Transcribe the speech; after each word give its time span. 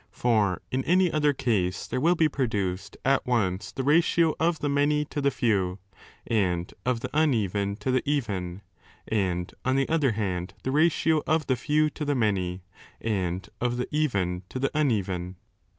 For 0.09 0.63
in 0.71 0.81
■any 0.81 1.13
other 1.13 1.31
case 1.31 1.85
there 1.85 2.01
will 2.01 2.15
be 2.15 2.27
produced 2.27 2.97
at 3.05 3.23
once 3.27 3.71
the 3.71 3.83
ratio 3.83 4.33
of 4.39 4.57
the 4.57 4.67
many 4.67 5.05
to 5.05 5.21
the 5.21 5.29
few, 5.29 5.77
and 6.25 6.73
of 6.87 7.01
the 7.01 7.09
uneven 7.13 7.75
to 7.75 7.91
the 7.91 8.01
even, 8.03 8.63
and 9.07 9.53
on 9.63 9.75
the 9.75 9.87
other 9.89 10.13
hand 10.13 10.55
the 10.63 10.71
ratio 10.71 11.21
of 11.27 11.45
the 11.45 11.55
few 11.55 11.91
to 11.91 12.03
the 12.03 12.15
many, 12.15 12.63
uid 13.03 13.49
of 13.61 13.77
the 13.77 13.87
even 13.95 14.41
to 14.49 14.57
the 14.57 14.71
uneven. 14.73 15.35